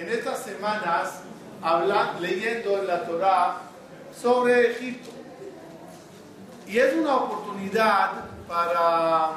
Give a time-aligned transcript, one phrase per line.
[0.00, 1.20] en estas semanas
[1.62, 3.60] habla, leyendo en la Torah
[4.18, 5.10] sobre Egipto.
[6.66, 9.32] Y es una oportunidad para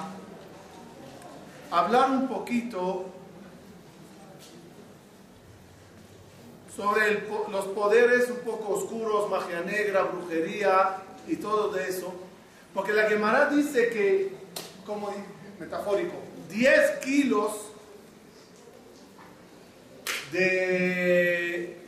[1.70, 3.06] hablar un poquito
[6.74, 12.14] sobre los poderes un poco oscuros, magia negra, brujería y todo de eso.
[12.74, 14.34] Porque la Gemara dice que,
[14.86, 15.14] como
[15.60, 16.16] metafórico,
[16.50, 17.73] 10 kilos
[20.34, 21.80] de,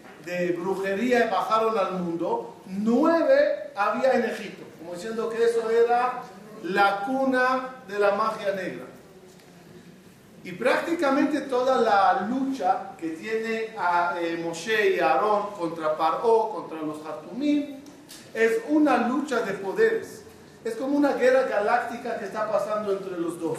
[0.58, 6.24] brujería bajaron al mundo, 9 había en Egipto, como diciendo que eso era
[6.64, 8.86] la cuna de la magia negra.
[10.44, 13.74] Y prácticamente toda la lucha que tiene
[14.22, 17.78] eh, Moshe y Aarón contra Paró, contra los Hartumim,
[18.34, 20.24] es una lucha de poderes.
[20.64, 23.58] Es como una guerra galáctica que está pasando entre los dos.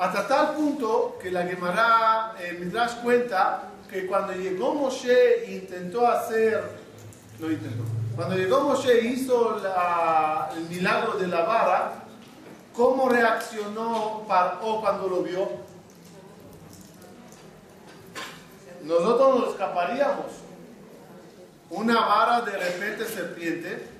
[0.00, 6.06] Hasta tal punto que la Gemara eh, Midrash cuenta que cuando llegó Moshe e intentó
[6.08, 6.64] hacer,
[7.38, 7.84] no intentó,
[8.16, 9.60] cuando llegó Moshe e hizo
[10.56, 12.00] el milagro de la vara,
[12.74, 15.48] ¿Cómo reaccionó Paró cuando lo vio?
[18.84, 20.26] Nosotros nos escaparíamos.
[21.68, 23.99] Una vara de repente serpiente.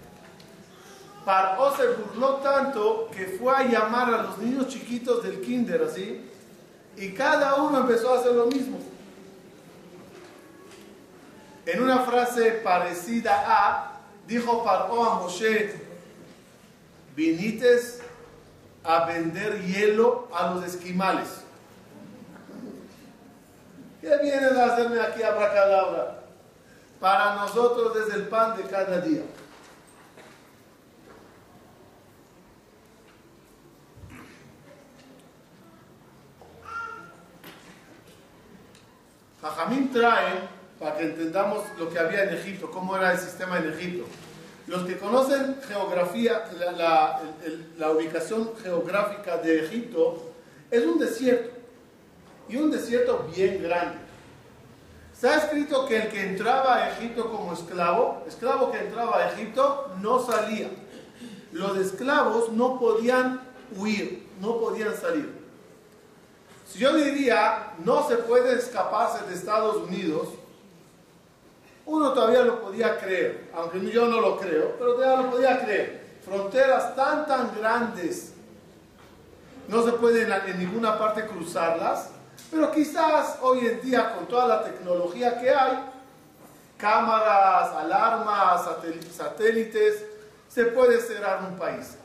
[1.24, 6.24] Paró se burló tanto que fue a llamar a los niños chiquitos del kinder así.
[6.96, 8.78] Y cada uno empezó a hacer lo mismo.
[11.66, 15.80] En una frase parecida a, dijo Paró a Moshe,
[17.14, 18.00] vinites
[18.82, 21.42] a vender hielo a los esquimales.
[24.00, 26.20] ¿Qué vienes a hacerme aquí abracadabra?
[26.98, 29.22] Para nosotros es el pan de cada día.
[39.42, 43.72] Jajamín trae, para que entendamos lo que había en Egipto, cómo era el sistema en
[43.72, 44.06] Egipto.
[44.66, 46.44] Los que conocen geografía,
[46.76, 50.32] la, ubicación geográfica de Egipto,
[50.70, 51.50] es un desierto.
[52.48, 53.98] Y un desierto bien grande.
[55.22, 59.92] Ha escrito que el que entraba a Egipto como esclavo, esclavo que entraba a Egipto,
[60.00, 60.70] no salía.
[61.52, 63.40] Los esclavos no podían
[63.76, 65.39] huir, no podían salir.
[66.70, 70.28] Si yo diría, no se puede escaparse de Estados Unidos,
[71.84, 76.18] uno todavía lo podía creer, aunque yo no lo creo, pero todavía lo podía creer.
[76.24, 78.34] Fronteras tan, tan grandes,
[79.66, 82.10] no se puede en, ninguna parte cruzarlas,
[82.52, 85.76] pero quizás hoy en día con toda la tecnología que hay,
[86.76, 88.68] cámaras, alarmas,
[89.12, 90.04] satélites,
[90.48, 91.96] se puede cerrar un país.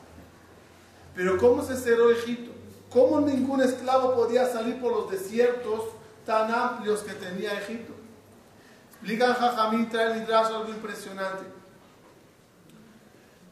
[1.14, 2.55] Pero ¿cómo se cerró Egipto?
[2.90, 5.82] ¿Cómo ningún esclavo podía salir por los desiertos
[6.24, 7.94] tan amplios que tenía Egipto?
[8.92, 11.44] Explican Jajamín, trae el algo impresionante.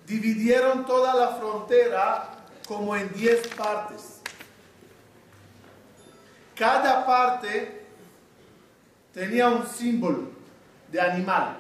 [0.07, 2.31] Dividieron toda la frontera
[2.67, 4.21] como en 10 partes.
[6.55, 7.87] Cada parte
[9.13, 10.29] tenía un símbolo
[10.91, 11.57] de animal.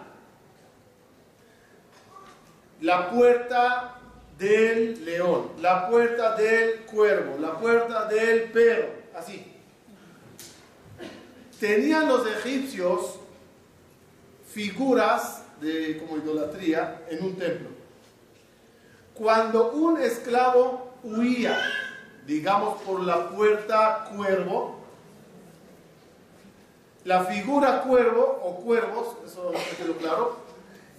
[2.80, 3.93] La puerta
[4.38, 9.52] del león, la puerta del cuervo, la puerta del perro, así.
[11.60, 13.20] Tenían los egipcios
[14.52, 17.68] figuras de como idolatría en un templo.
[19.14, 21.56] Cuando un esclavo huía,
[22.26, 24.80] digamos por la puerta cuervo,
[27.04, 29.52] la figura cuervo o cuervos, eso
[30.00, 30.38] claro,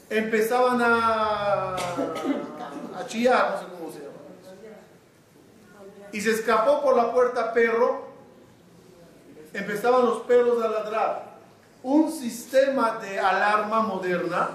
[0.09, 1.75] empezaban a,
[2.97, 4.11] a chillar, no sé cómo se llama.
[6.11, 8.06] Y se escapó por la puerta perro,
[9.53, 11.35] empezaban los perros a ladrar
[11.85, 14.50] un sistema de alarma moderna,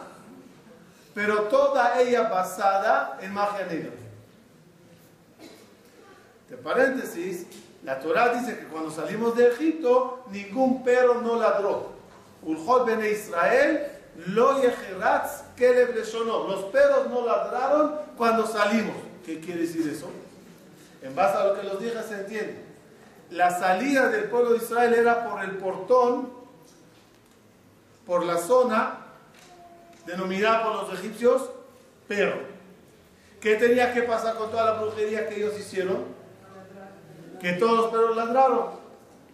[1.14, 3.92] pero toda ella basada en magia negra.
[6.48, 7.46] De paréntesis,
[7.84, 11.93] la Torah dice que cuando salimos de Egipto, ningún perro no ladró.
[12.43, 13.86] Ulhot bene Israel,
[14.26, 14.60] lo
[15.60, 18.96] Los perros no ladraron cuando salimos.
[19.24, 20.08] ¿Qué quiere decir eso?
[21.02, 22.64] En base a lo que los dije se entiende.
[23.30, 26.30] La salida del pueblo de Israel era por el portón
[28.06, 28.98] por la zona
[30.06, 31.50] denominada por los egipcios
[32.08, 32.40] perro.
[33.40, 36.04] ¿Qué tenía que pasar con toda la brujería que ellos hicieron?
[37.40, 38.80] Que todos los perros ladraron.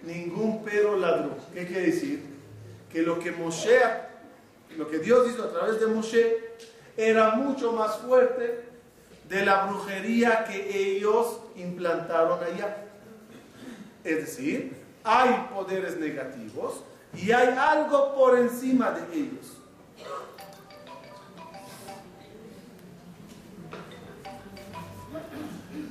[0.03, 1.31] Ningún perro ladró.
[1.55, 2.23] ¿Qué quiere decir?
[2.93, 3.81] Que lo que Moshe,
[4.77, 6.57] lo que Dios hizo a través de Moshe,
[6.97, 8.65] era mucho más fuerte
[9.29, 12.85] de la brujería que ellos implantaron allá.
[14.05, 16.83] Es decir, hay poderes negativos
[17.15, 19.53] y hay algo por encima de ellos.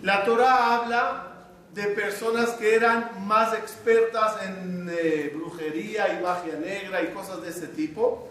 [0.02, 1.32] La Torah habla
[1.74, 7.50] de personas que eran más expertas en eh, brujería y magia negra y cosas de
[7.50, 8.30] ese tipo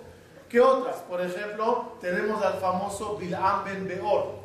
[0.54, 0.98] que otras.
[1.08, 4.36] Por ejemplo, tenemos al famoso Bil'am ben Beor.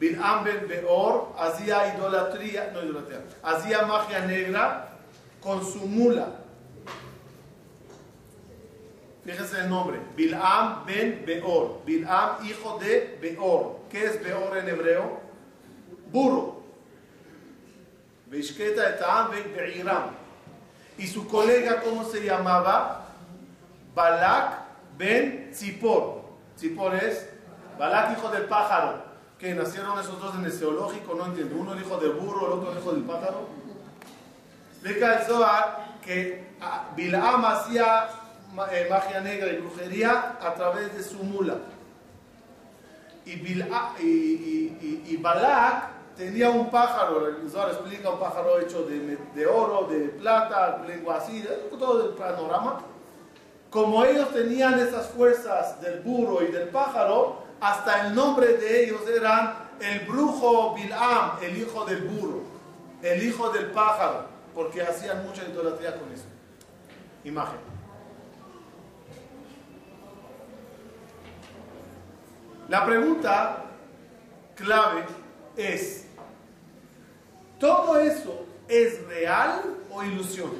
[0.00, 4.88] Bil'am ben Beor hacía idolatría, no idolatría, hacía magia negra
[5.40, 6.26] con su mula.
[9.24, 11.78] Fíjense el nombre, Bil'am ben Beor.
[11.86, 13.76] Bil'am, hijo de Beor.
[13.88, 15.20] ¿Qué es Beor en hebreo?
[16.10, 16.62] burro.
[20.98, 23.06] Y su colega, ¿cómo se llamaba?
[23.94, 24.63] Balak
[24.96, 26.22] ben Tzipor.
[26.56, 27.28] Tzipor es
[27.78, 29.02] Balak, hijo del pájaro.
[29.38, 31.56] Que nacieron esos dos en el zoológico, no entiendo.
[31.56, 33.48] Uno el hijo del burro, el otro hijo del pájaro.
[34.72, 38.08] Explica el Zohar que ah, Bilam hacía
[38.70, 41.56] eh, magia negra y brujería a través de su mula.
[43.26, 49.88] Y, y, y Balak tenía un pájaro, el Zohar explica un pájaro hecho de, oro,
[49.88, 51.44] de plata, lengua así,
[51.78, 52.80] todo el panorama.
[53.74, 59.00] Como ellos tenían esas fuerzas del burro y del pájaro, hasta el nombre de ellos
[59.08, 62.42] eran el brujo Bilam, el hijo del burro,
[63.02, 66.22] el hijo del pájaro, porque hacían mucha idolatría con eso.
[67.24, 67.58] Imagen.
[72.68, 73.64] La pregunta
[74.54, 75.04] clave
[75.56, 76.06] es,
[77.58, 80.52] ¿Todo eso es real o ilusión?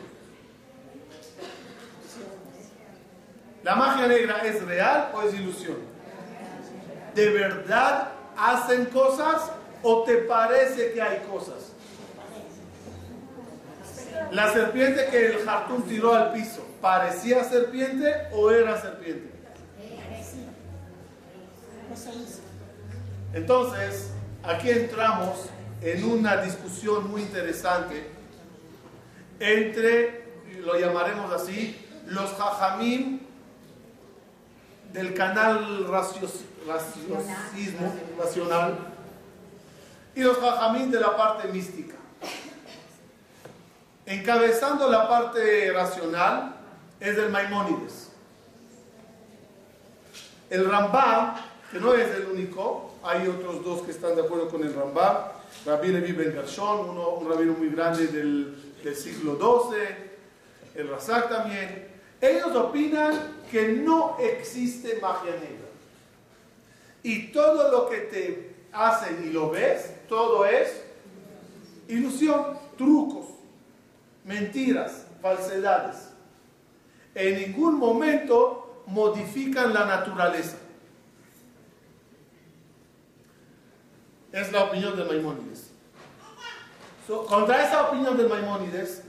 [3.65, 5.79] ¿La magia negra es real o es ilusión?
[7.15, 9.51] ¿De verdad hacen cosas
[9.83, 11.73] o te parece que hay cosas?
[14.31, 19.33] La serpiente que el Hartún tiró al piso, ¿parecía serpiente o era serpiente?
[23.33, 24.11] Entonces,
[24.43, 25.47] aquí entramos
[25.81, 28.11] en una discusión muy interesante
[29.41, 30.25] entre,
[30.61, 33.24] lo llamaremos así, los jajamim
[34.95, 38.79] del canal racionalismo racional
[40.15, 41.97] y los jajamim de la parte mística.
[44.07, 46.55] Encabezando la parte racional
[47.01, 48.13] es el Maimónides.
[50.49, 51.35] El Rambam,
[51.73, 55.17] que no es el único, hay otros dos que están de acuerdo con el Rambam,
[55.67, 59.81] Rabbi Levi Ben Gershon, un rabino muy grande del, siglo XII,
[60.77, 61.94] el Razak también.
[62.25, 65.69] Ellos opinan que no existe magia negra.
[67.03, 70.83] Y todo lo que te hacen y lo ves, todo es
[71.87, 73.27] ilusión, trucos,
[74.25, 76.13] mentiras, falsedades.
[77.15, 80.57] En ningún momento modifican la naturaleza.
[84.33, 85.73] Es la opinión de Maimónides.
[87.29, 89.04] contra esa opinión de Maimónides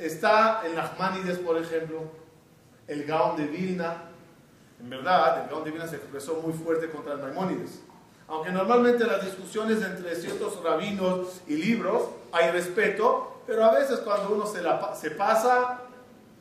[0.00, 2.02] está el Nachmanides, por ejemplo,
[2.86, 4.04] el Gaon de Vilna.
[4.80, 7.82] En verdad, el Gaon de Vilna se expresó muy fuerte contra el Maimónides.
[8.28, 14.34] Aunque normalmente las discusiones entre ciertos rabinos y libros hay respeto, pero a veces cuando
[14.34, 15.80] uno se, la, se pasa,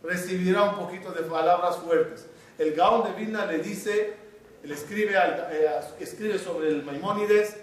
[0.03, 2.27] recibirá un poquito de palabras fuertes.
[2.57, 4.17] El Gaon de Vilna le dice
[4.63, 7.55] él escribe, eh, escribe sobre el Maimónides,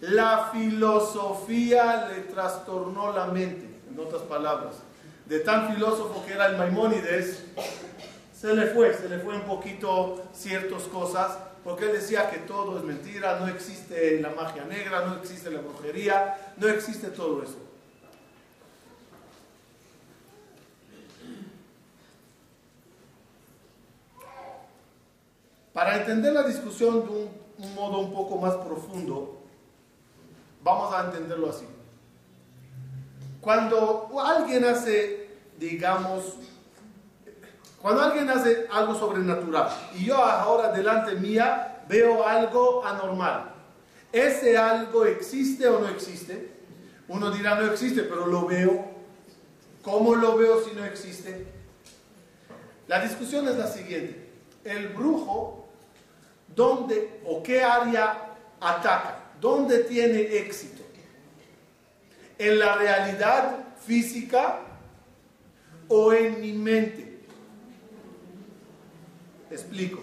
[0.00, 4.76] la filosofía le trastornó la mente, en otras palabras.
[5.26, 7.44] De tan filósofo que era el Maimónides,
[8.32, 12.78] se le fue, se le fue un poquito ciertas cosas, porque él decía que todo
[12.78, 17.66] es mentira, no existe la magia negra, no existe la brujería, no existe todo eso.
[25.76, 27.28] Para entender la discusión de
[27.58, 29.42] un, modo un poco más profundo,
[30.62, 31.66] vamos a entenderlo así.
[33.46, 36.34] Cuando alguien hace, digamos,
[37.80, 43.54] cuando alguien hace algo sobrenatural y yo ahora delante mía veo algo anormal,
[44.10, 46.56] ¿ese algo existe o no existe?
[47.06, 48.84] Uno dirá no existe, pero lo veo.
[49.80, 51.46] ¿Cómo lo veo si no existe?
[52.88, 54.28] La discusión es la siguiente.
[54.64, 55.68] El brujo
[56.48, 59.20] ¿Dónde o qué área ataca?
[59.40, 60.82] ¿Dónde tiene éxito?
[62.38, 64.58] ¿En la realidad física
[65.88, 67.20] o en mi mente?
[69.50, 70.02] Explico.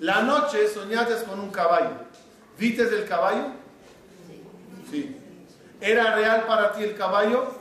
[0.00, 1.90] La noche soñaste con un caballo.
[2.58, 3.46] ¿Viste el caballo?
[4.90, 5.16] Sí.
[5.80, 7.52] ¿Era real para ti el caballo?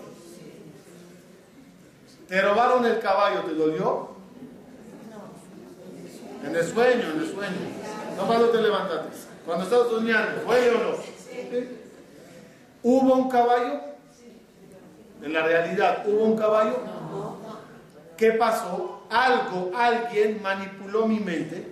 [2.27, 4.09] Te robaron el caballo, ¿te dolió?
[6.43, 7.55] En el sueño, en el sueño.
[8.17, 9.09] No cuando te levantaste.
[9.45, 11.86] Cuando estás soñando, ¿fue o no?
[12.89, 13.81] ¿Hubo un caballo?
[15.21, 16.79] En la realidad, ¿hubo un caballo?
[18.15, 19.03] ¿Qué pasó?
[19.09, 21.69] Algo, alguien manipuló mi mente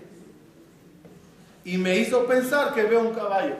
[1.63, 3.55] y me hizo pensar que veo un caballo.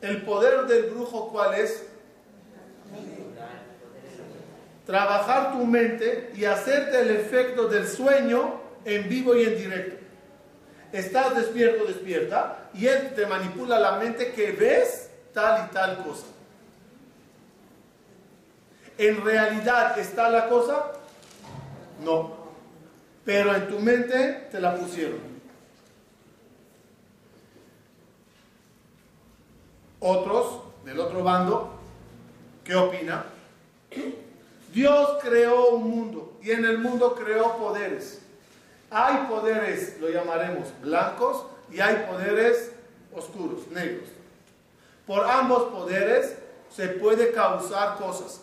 [0.00, 1.86] El poder del brujo, ¿cuál es?
[4.86, 10.04] Trabajar tu mente y hacerte el efecto del sueño en vivo y en directo.
[10.90, 15.07] Estás despierto, despierta, y él te manipula la mente que ves
[15.38, 16.26] tal y tal cosa.
[18.96, 20.90] ¿En realidad está la cosa?
[22.02, 22.36] No.
[23.24, 25.20] Pero en tu mente te la pusieron.
[30.00, 31.72] Otros, del otro bando,
[32.64, 33.24] ¿qué opina?
[34.72, 38.22] Dios creó un mundo y en el mundo creó poderes.
[38.90, 42.72] Hay poderes, lo llamaremos blancos, y hay poderes
[43.14, 44.17] oscuros, negros.
[45.08, 46.36] Por ambos poderes
[46.70, 48.42] se puede causar cosas,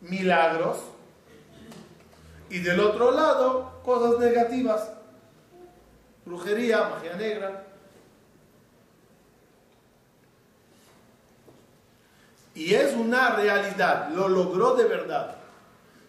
[0.00, 0.78] milagros,
[2.50, 4.90] y del otro lado, cosas negativas,
[6.24, 7.64] brujería, magia negra.
[12.56, 15.36] Y es una realidad, lo logró de verdad.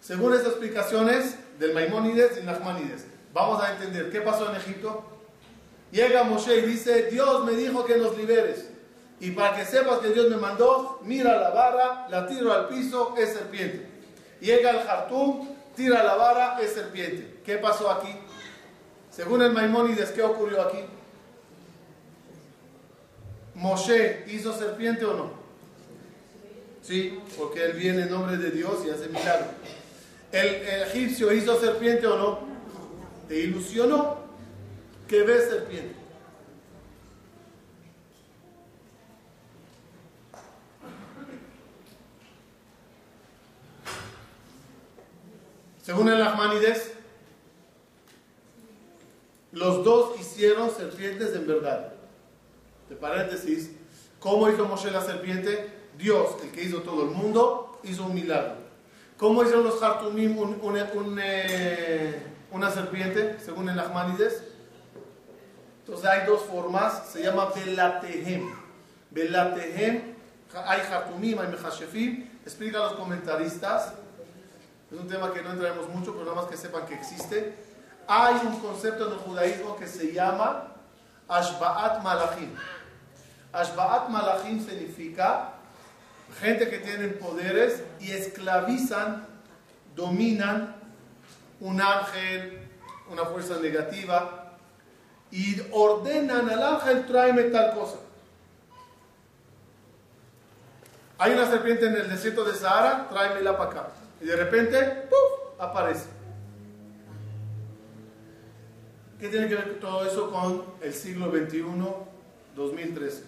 [0.02, 5.04] Según estas explicaciones del Maimónides y Nachmanides, vamos a entender qué pasó en Egipto.
[5.92, 8.69] Llega Moshe y dice, Dios me dijo que nos liberes.
[9.20, 13.16] Y para que sepas que Dios me mandó, mira la barra, la tiro al piso,
[13.18, 13.86] es serpiente.
[14.40, 17.42] Llega el Hartum, tira la vara, es serpiente.
[17.46, 18.10] ¿Qué pasó aquí?
[19.12, 20.80] Según el Maimónides, ¿qué ocurrió aquí?
[23.56, 25.32] ¿Moshe hizo serpiente o no?
[26.82, 29.48] Sí, porque él viene en nombre de Dios y hace milagro.
[30.32, 32.40] ¿El, egipcio hizo serpiente o no?
[33.28, 34.20] ¿Te ilusionó?
[35.08, 35.99] que ves serpiente?
[45.90, 46.94] Según el Ahmanides,
[49.52, 51.94] los dos hicieron serpientes en verdad.
[52.88, 53.72] De paréntesis,
[54.20, 55.68] ¿cómo hizo Moshe la serpiente?
[55.98, 58.54] Dios, el que hizo todo el mundo, hizo un milagro.
[59.18, 60.38] ¿Cómo hicieron los Hartumim
[61.24, 64.44] eh, una serpiente, según el Ahmanides?
[65.80, 68.48] Entonces hay dos formas, se llama Belatehem.
[69.10, 70.04] Belatehem,
[70.54, 73.96] hay Hartumim, hay Mechashefim, explica a los comentaristas
[74.92, 77.56] es un tema que no entraremos mucho, pero nada más que sepan que existe.
[78.08, 80.74] Hay un concepto en el judaísmo que se llama
[81.28, 82.56] Ashba'at Malachim.
[83.54, 85.54] Ashba'at Malachim significa
[86.40, 89.28] gente que tiene poderes y esclavizan,
[89.96, 90.76] dominan
[91.60, 92.68] un ángel,
[93.12, 94.54] una fuerza negativa
[95.32, 97.98] y ordenan al ángel tráeme tal cosa.
[101.20, 103.88] Hay una serpiente en el desierto de Sahara, tráemela para acá.
[104.22, 105.60] Y de repente, ¡puf!
[105.60, 106.08] aparece.
[109.20, 111.64] ¿Qué tiene que ver todo eso con el siglo XXI,
[112.56, 113.24] 2013?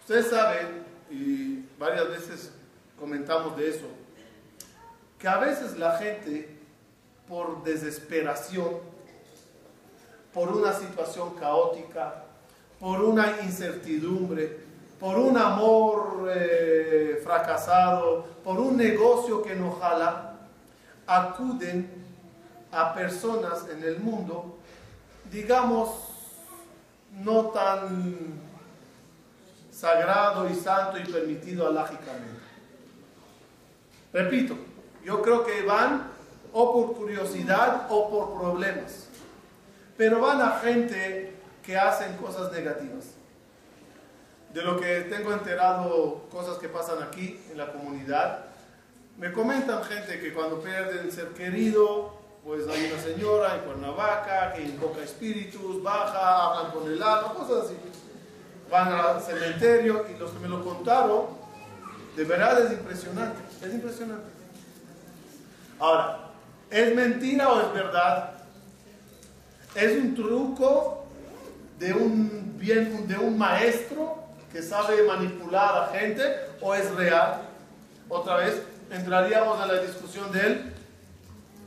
[0.00, 2.52] Ustedes saben, y varias veces
[2.98, 3.86] comentamos de eso,
[5.18, 6.56] que a veces la gente,
[7.28, 8.80] por desesperación,
[10.34, 12.24] por una situación caótica,
[12.80, 14.69] por una incertidumbre,
[15.00, 20.34] por un amor eh, fracasado, por un negocio que no jala,
[21.06, 21.90] acuden
[22.70, 24.58] a personas en el mundo,
[25.32, 25.88] digamos,
[27.12, 28.40] no tan
[29.72, 32.40] sagrado y santo y permitido alágicamente.
[34.12, 34.54] Repito,
[35.02, 36.10] yo creo que van
[36.52, 39.08] o por curiosidad o por problemas,
[39.96, 43.19] pero van a gente que hacen cosas negativas
[44.52, 48.46] de lo que tengo enterado, cosas que pasan aquí en la comunidad,
[49.18, 54.62] me comentan gente que cuando pierden ser querido, pues hay una señora en Cuernavaca que
[54.62, 57.76] invoca espíritus, baja, hablan con el alma, cosas así.
[58.70, 61.26] Van al cementerio y los que me lo contaron,
[62.16, 64.30] de verdad es impresionante, es impresionante.
[65.78, 66.30] Ahora,
[66.70, 68.32] ¿es mentira o es verdad?
[69.74, 71.04] ¿Es un truco
[71.78, 74.19] de un, bien, de un maestro
[74.52, 76.22] que sabe manipular a gente
[76.60, 77.42] o es real.
[78.08, 80.72] Otra vez, entraríamos a la discusión del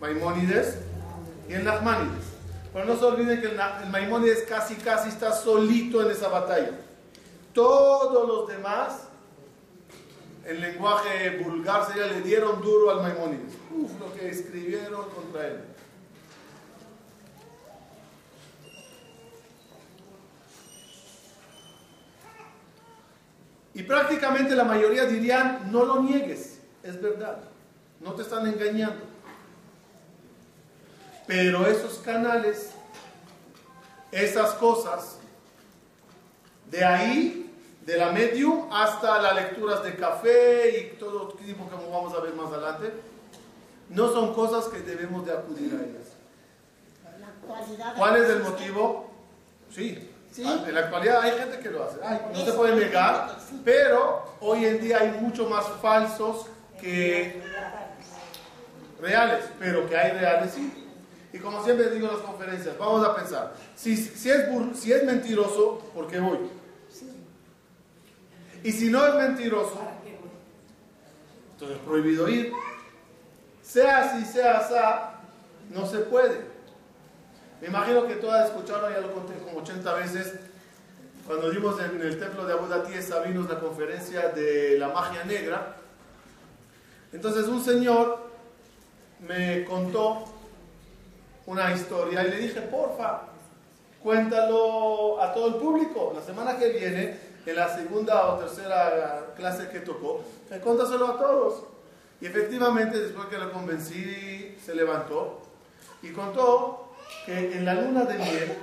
[0.02, 0.80] Maimónides
[1.48, 2.26] y el Nachmanides.
[2.74, 6.72] Pero no se olviden que el, Maimónides casi casi está solito en esa batalla.
[7.54, 9.04] Todos los demás
[10.46, 13.54] en lenguaje vulgar sería le dieron duro al Maimónides.
[13.72, 15.73] Uf, lo que escribieron contra él.
[23.74, 27.38] Y prácticamente la mayoría dirían, no lo niegues, es verdad,
[28.00, 29.04] no te están engañando.
[31.26, 32.72] Pero esos canales,
[34.12, 35.18] esas cosas,
[36.70, 37.52] de ahí,
[37.86, 42.34] de la medium, hasta las lecturas de café y todo tipo que vamos a ver
[42.36, 42.94] más adelante,
[43.90, 46.14] no son cosas que debemos de acudir a ellas.
[47.98, 49.10] ¿Cuál es el motivo?
[49.70, 50.13] Sí,
[50.46, 51.98] Ah, en la actualidad hay gente que lo hace,
[52.34, 56.48] no se puede negar, pero hoy en día hay mucho más falsos
[56.82, 57.40] que
[59.00, 60.74] reales, pero que hay reales sí.
[61.34, 65.04] Y como siempre digo en las conferencias, vamos a pensar, si, si, es, si es
[65.04, 66.40] mentiroso, ¿por qué voy?
[68.64, 69.80] Y si no es mentiroso,
[71.52, 72.52] entonces es prohibido ir.
[73.62, 74.74] Sea así, sea así,
[75.70, 76.53] no se puede.
[77.64, 80.34] Me imagino que tú has escuchado, ya lo conté como 80 veces,
[81.26, 85.78] cuando dimos en el templo de Abu Dati Sabinos la conferencia de la magia negra.
[87.14, 88.20] Entonces un señor
[89.26, 90.26] me contó
[91.46, 93.22] una historia y le dije, porfa,
[94.02, 96.12] cuéntalo a todo el público.
[96.14, 100.22] La semana que viene, en la segunda o tercera clase que tocó,
[100.62, 101.64] cuéntaselo a todos.
[102.20, 105.40] Y efectivamente, después que lo convencí, se levantó
[106.02, 106.83] y contó
[107.26, 108.58] que en la luna de miel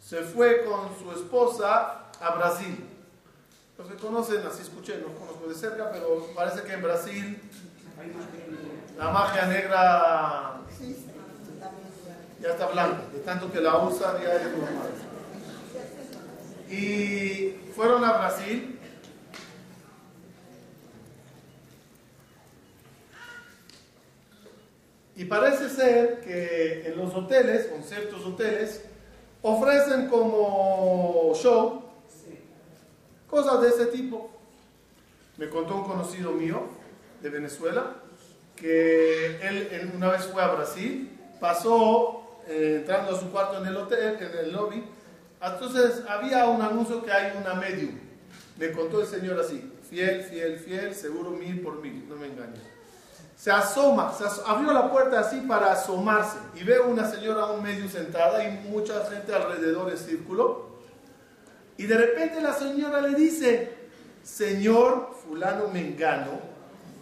[0.00, 2.84] se fue con su esposa a Brasil.
[3.76, 7.42] Los que conocen, así escuché, no conozco de cerca, pero parece que en Brasil
[8.96, 10.60] la magia negra
[12.40, 14.90] ya está blanca, de tanto que la usan ya es normal.
[16.70, 18.78] Y fueron a Brasil
[25.16, 28.82] Y parece ser que en los hoteles, en ciertos hoteles,
[29.42, 31.82] ofrecen como show
[33.28, 34.30] cosas de ese tipo.
[35.36, 36.62] Me contó un conocido mío
[37.22, 37.96] de Venezuela
[38.56, 43.76] que él, una vez fue a Brasil, pasó eh, entrando a su cuarto en el
[43.76, 44.84] hotel, en el lobby.
[45.40, 47.98] Entonces había un anuncio que hay una medium.
[48.58, 52.73] Me contó el señor así, fiel, fiel, fiel, seguro mil por mil, no me engañes
[53.44, 57.86] se asoma, se abrió la puerta así para asomarse y ve una señora un medio
[57.90, 60.78] sentada y mucha gente alrededor en círculo.
[61.76, 63.74] Y de repente la señora le dice,
[64.22, 66.40] Señor fulano mengano,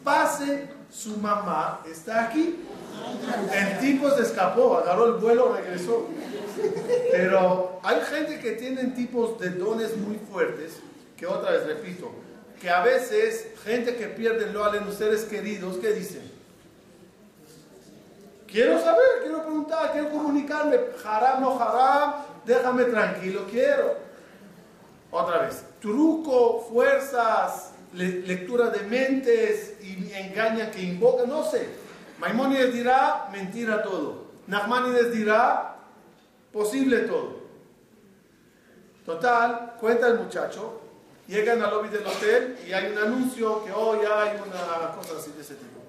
[0.02, 2.58] pase, su mamá está aquí.
[3.54, 6.08] El tipo se escapó, agarró el vuelo, regresó.
[7.12, 10.80] Pero hay gente que tienen tipos de dones muy fuertes,
[11.16, 12.10] que otra vez repito,
[12.60, 16.31] que a veces gente que pierde lo a los seres queridos, ¿qué dicen?
[18.52, 20.78] Quiero saber, quiero preguntar, quiero comunicarme.
[21.02, 23.96] Haram, no haram, déjame tranquilo, quiero.
[25.10, 31.66] Otra vez, truco, fuerzas, lectura de mentes y engaña que invoca, no sé.
[32.18, 34.26] Maimónides dirá mentira todo.
[34.46, 35.76] Nachmanides dirá
[36.52, 37.40] posible todo.
[39.06, 40.82] Total, cuenta el muchacho,
[41.28, 45.30] Llegan al lobby del hotel y hay un anuncio que hoy hay una cosa así
[45.32, 45.80] de ese tipo.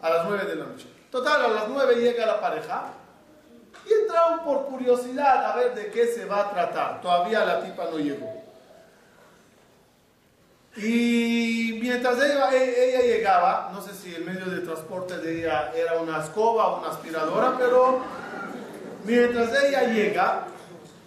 [0.00, 0.93] A las 9 de la noche.
[1.14, 2.86] Total, a las 9 llega la pareja
[3.88, 7.00] y entraron por curiosidad a ver de qué se va a tratar.
[7.00, 8.42] Todavía la tipa no llegó.
[10.76, 16.00] Y mientras ella, ella, llegaba, no sé si el medio de transporte de ella era
[16.00, 18.00] una escoba o una aspiradora, pero
[19.04, 20.46] mientras ella llega,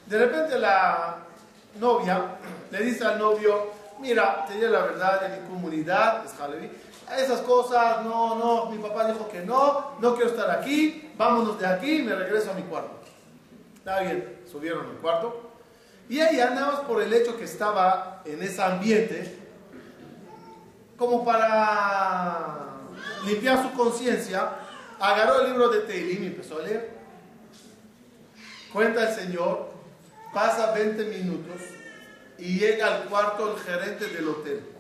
[0.06, 1.18] de repente la
[1.82, 2.38] novia
[2.72, 6.32] le dice al novio, mira, te la verdad, en mi comunidad, es
[7.16, 11.66] esas cosas, no, no, mi papá dijo que no, no quiero estar aquí, vámonos de
[11.66, 13.00] aquí, me regreso a mi cuarto.
[13.78, 15.52] Está bien, subieron al cuarto.
[16.10, 19.38] Y ella, nada por el hecho que estaba en ese ambiente,
[20.98, 22.68] como para
[23.26, 24.50] limpiar su conciencia,
[25.00, 26.98] agarró el libro de Teilim y empezó a leer.
[28.74, 29.70] Cuenta el Señor,
[30.34, 31.62] pasa 20 minutos
[32.38, 34.77] y llega al cuarto el gerente del hotel.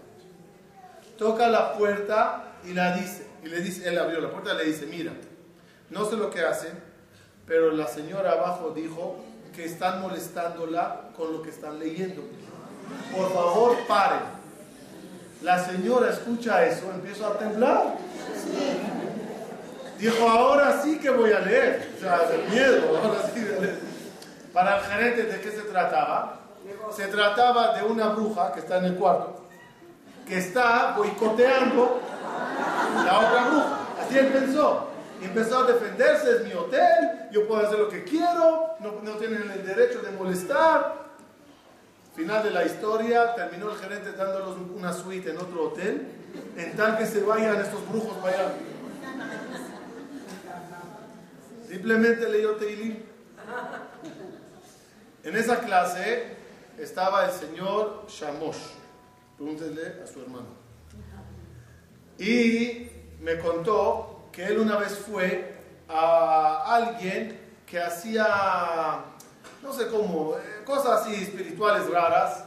[1.17, 4.65] Toca la puerta y la dice, y le dice, él abrió la puerta y le
[4.65, 5.13] dice, mira,
[5.89, 6.71] no sé lo que hace,
[7.45, 9.17] pero la señora abajo dijo
[9.55, 12.21] que están molestándola con lo que están leyendo.
[13.15, 14.37] Por favor, paren.
[15.41, 17.95] La señora escucha eso, empieza a temblar.
[19.99, 21.93] Dijo, ahora sí que voy a leer.
[21.97, 23.45] O sea, de miedo, ahora sí.
[24.53, 26.41] Para el gerente, ¿de qué se trataba?
[26.95, 29.46] Se trataba de una bruja que está en el cuarto,
[30.27, 32.01] que está boicoteando
[33.05, 33.79] la otra bruja.
[34.01, 34.87] Así él pensó.
[35.21, 39.49] Y empezó a defenderse, es mi hotel, yo puedo hacer lo que quiero, no, tienen
[39.49, 41.07] el derecho de molestar.
[42.15, 46.07] Final de la historia, terminó el gerente dándolos una suite en otro hotel,
[46.55, 48.51] en tal que se vayan estos brujos para allá.
[51.67, 52.97] Simplemente leyó Teilim.
[55.23, 56.37] En esa clase
[56.77, 58.76] estaba el señor Shamosh.
[59.37, 60.47] Pregúntele a su hermano.
[62.17, 62.89] Y
[63.21, 65.55] me contó que él una vez fue
[65.87, 69.03] a alguien que hacía,
[69.61, 72.45] no sé cómo, eh, cosas así espirituales raras.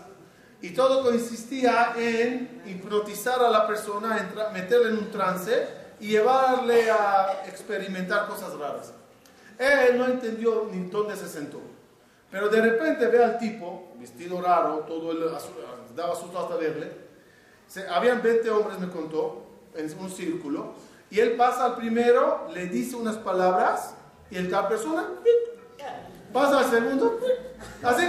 [0.62, 5.68] Y todo consistía en hipnotizar a la persona, meterle en un trance
[6.00, 8.92] y llevarle a experimentar cosas raras.
[9.59, 11.61] Él no entendió ni dónde se sentó.
[12.31, 15.29] Pero de repente ve al tipo, vestido raro, todo el,
[15.94, 16.90] daba susto hasta verle.
[17.88, 20.74] Habían 20 hombres, me contó, en un círculo.
[21.11, 23.94] Y él pasa al primero, le dice unas palabras,
[24.31, 25.09] y el cada persona
[26.33, 27.18] pasa al segundo,
[27.83, 28.05] así,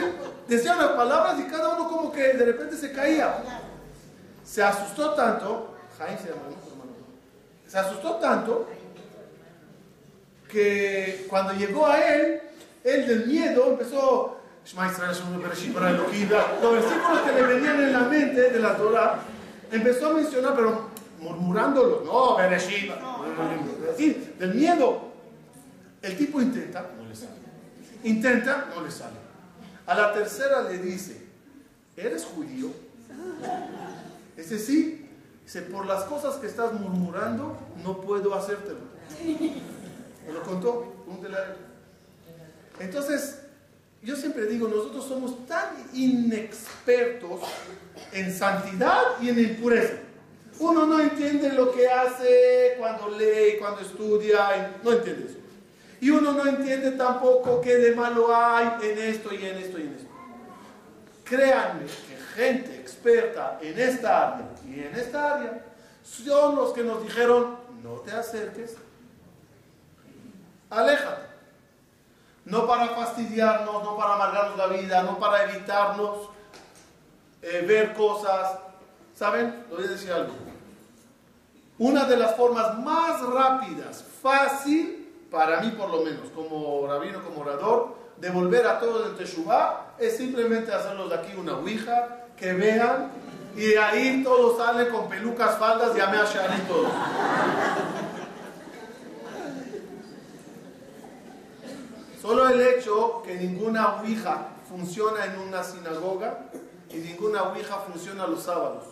[0.48, 3.44] decía unas palabras y cada uno como que de repente se caía.
[4.44, 6.42] Se asustó tanto, Jaime se llama,
[7.68, 8.68] se asustó tanto
[10.50, 12.42] que cuando llegó a él,
[12.84, 14.41] él del miedo empezó,
[16.62, 19.20] los versículos que le venían en la mente de la Torah,
[19.72, 22.92] empezó a mencionar, pero murmurándolo, no, Bereshit,
[24.40, 25.12] del miedo.
[26.02, 27.32] El tipo intenta, no le sale.
[28.04, 29.18] Intenta, no le sale.
[29.86, 31.28] A la tercera le dice,
[31.96, 32.70] ¿eres judío?
[34.38, 35.08] Ese sí,
[35.44, 38.80] dice, por las cosas que estás murmurando, no puedo hacértelo.
[40.26, 41.06] Me lo contó,
[42.80, 43.41] Entonces,
[44.04, 47.42] yo siempre digo, nosotros somos tan inexpertos
[48.12, 49.94] en santidad y en impureza.
[50.60, 55.38] Uno no entiende lo que hace cuando lee, cuando estudia, no entiende eso.
[56.00, 59.84] Y uno no entiende tampoco qué de malo hay en esto y en esto y
[59.84, 60.10] en esto.
[61.24, 65.66] Créanme que gente experta en esta área y en esta área
[66.04, 68.76] son los que nos dijeron, no te acerques,
[70.72, 71.31] aléjate.
[72.46, 76.30] No para fastidiarnos, no para amargarnos la vida, no para evitarnos
[77.42, 78.58] eh, ver cosas.
[79.16, 79.66] ¿Saben?
[79.70, 80.34] Le voy a decir algo.
[81.78, 87.42] Una de las formas más rápidas, fácil, para mí por lo menos, como rabino, como
[87.42, 92.54] orador, de volver a todos en Teshuvah, es simplemente hacerlos de aquí una ouija, que
[92.54, 93.12] vean,
[93.56, 96.88] y ahí todos salen con pelucas, faldas y amea y todo.
[102.22, 106.52] Solo el hecho que ninguna ouija funciona en una sinagoga
[106.92, 108.84] y ninguna ouija funciona los sábados.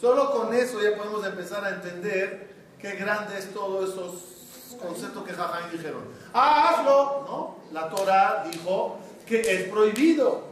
[0.00, 5.34] Solo con eso ya podemos empezar a entender qué grande es todos esos conceptos que
[5.34, 6.00] Jajain dijeron.
[6.32, 7.24] ¡Ah, hazlo!
[7.26, 7.56] ¿No?
[7.72, 10.44] La Torah dijo que es prohibido.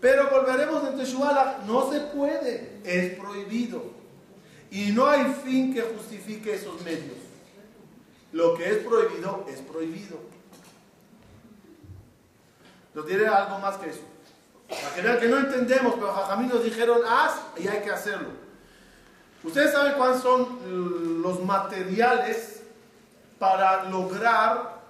[0.00, 3.82] Pero volveremos en Teshuala, no se puede, es prohibido.
[4.72, 7.16] Y no hay fin que justifique esos medios.
[8.32, 10.37] Lo que es prohibido es prohibido.
[12.98, 14.00] Nos diré algo más que eso.
[14.68, 18.30] Para que vean que no entendemos, pero Jajamí nos dijeron haz y hay que hacerlo.
[19.44, 22.60] Ustedes saben cuáles son los materiales
[23.38, 24.80] para lograr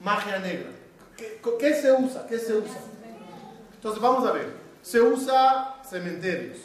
[0.00, 0.70] magia negra.
[1.18, 2.26] ¿Qué, se usa?
[2.26, 2.80] ¿Qué se usa?
[3.74, 4.48] Entonces vamos a ver.
[4.80, 6.56] Se usa cementerios,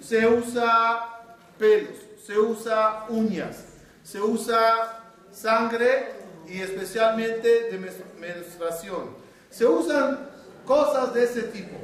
[0.00, 1.24] se usa
[1.58, 3.64] pelos, se usa uñas,
[4.04, 6.12] se usa sangre
[6.46, 9.23] y especialmente de menstruación
[9.56, 10.18] se usan
[10.66, 11.76] cosas de ese tipo.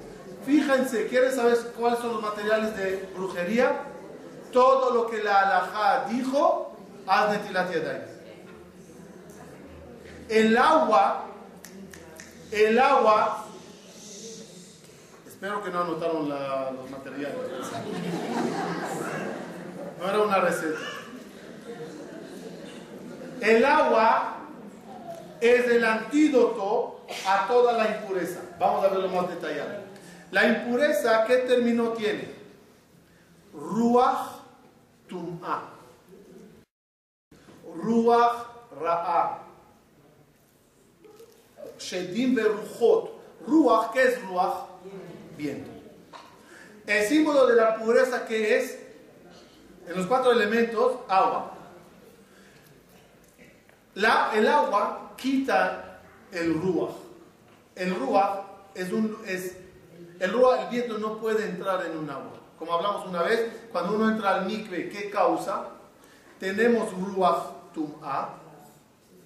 [0.44, 3.82] Fíjense, ¿quieren saber cuáles son los materiales de brujería?
[4.52, 6.74] Todo lo que la alajá dijo,
[7.06, 7.70] haz netilat
[10.28, 11.26] El agua,
[12.50, 13.44] el agua,
[15.28, 17.36] espero que no anotaron los materiales.
[20.00, 20.78] No era una receta.
[23.40, 24.38] El agua
[25.40, 28.40] es el antídoto a toda la impureza.
[28.58, 29.80] Vamos a verlo más detallado.
[30.30, 32.32] La impureza, ¿qué término tiene?
[33.52, 34.42] Ruach
[35.08, 35.62] tum'a.
[37.74, 38.46] Ruach
[38.80, 39.38] ra'a.
[41.78, 43.10] Shedim beruchot.
[43.46, 44.66] Ruach, ¿qué es ruach?
[45.36, 45.70] Viento.
[46.86, 48.78] El símbolo de la pureza que es,
[49.86, 51.52] en los cuatro elementos, agua.
[53.94, 55.89] La, el agua quita
[56.32, 56.94] el ruach.
[57.74, 58.40] El ruach
[58.74, 59.16] es un...
[59.26, 59.56] Es,
[60.18, 62.32] el ruach, el viento no puede entrar en un agua.
[62.58, 65.68] como hablamos una vez, cuando uno entra al mikve, ¿qué causa?
[66.38, 68.34] Tenemos ruach tum'a,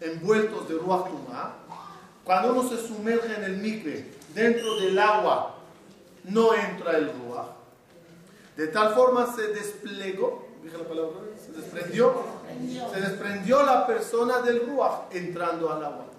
[0.01, 1.55] envueltos de ruach tum'a.
[2.25, 5.57] Cuando uno se sumerge en el mikve, dentro del agua,
[6.25, 7.49] no entra el ruach.
[8.57, 12.15] De tal forma se desplegó, dije la palabra, se desprendió,
[12.93, 16.14] se desprendió la persona del ruach entrando al agua.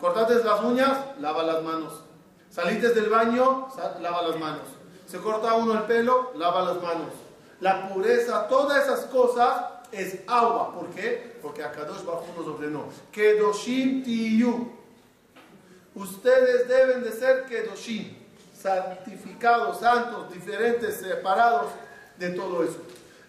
[0.00, 1.92] Cortaste las uñas, lava las manos.
[2.50, 3.68] Saliste del baño,
[4.00, 4.62] lava las manos.
[5.06, 7.12] Se corta uno el pelo, lava las manos.
[7.60, 10.72] La pureza, todas esas cosas es agua.
[10.72, 11.38] ¿Por qué?
[11.42, 12.84] Porque Akadosh Baruj nos ordenó.
[13.12, 14.72] Kedoshim tiyu.
[15.94, 18.16] Ustedes deben de ser Kedoshim.
[18.56, 21.66] Santificados, santos, diferentes, separados
[22.18, 22.78] de todo eso.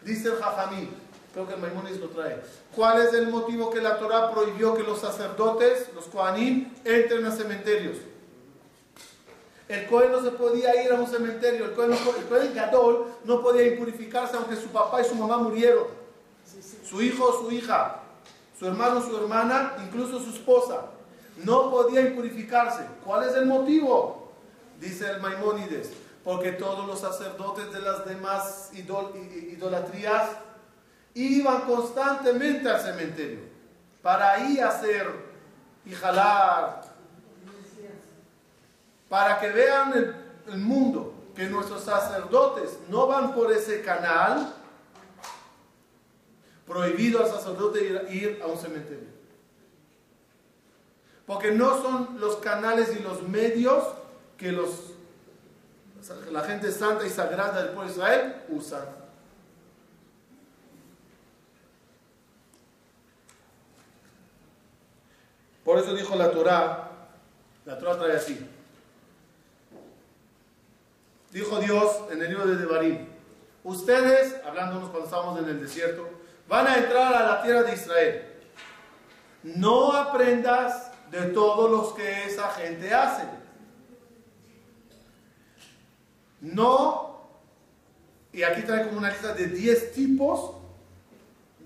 [0.04, 0.90] Dice el Jajamí,
[1.34, 2.42] creo que el Maimonides lo trae.
[2.76, 7.32] ¿Cuál es el motivo que la Torah prohibió que los sacerdotes, los Kohanim, entren a
[7.32, 7.98] cementerios?
[9.68, 13.68] El Cohen no se podía ir a un cementerio, el Cohen, el Gadol no podía
[13.68, 15.86] impurificarse aunque su papá y su mamá murieron.
[16.84, 18.02] Su hijo o su hija,
[18.60, 20.88] su hermano o su hermana, incluso su esposa,
[21.38, 22.86] no podía impurificarse.
[23.06, 24.34] ¿Cuál es el motivo?
[24.82, 25.92] Dice el Maimónides,
[26.26, 30.26] porque todos los sacerdotes de las demás idolatrías
[31.14, 33.40] iban constantemente al cementerio
[34.02, 35.08] para ahí hacer
[35.86, 36.92] y jalar
[39.12, 40.16] para que vean
[40.48, 44.56] el, mundo, que nuestros sacerdotes no van por ese canal,
[46.66, 49.10] prohibido al sacerdote ir, a un cementerio.
[51.26, 53.84] Porque no son los canales y los medios
[54.38, 54.94] que los,
[56.32, 58.86] la gente santa y sagrada del pueblo de Israel usan.
[65.66, 66.92] Por eso dijo la Torah,
[67.66, 68.48] la Torah trae así,
[71.32, 73.08] dijo Dios en el libro de Devarim,
[73.64, 76.10] ustedes, hablándonos cuando estamos en el desierto,
[76.48, 78.28] van a entrar a la tierra de Israel.
[79.44, 83.24] No aprendas de todos los que esa gente hace.
[86.42, 87.30] No,
[88.34, 90.56] y aquí trae como una lista de 10 tipos